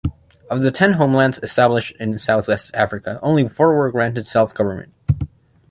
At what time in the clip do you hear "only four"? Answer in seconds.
3.21-3.77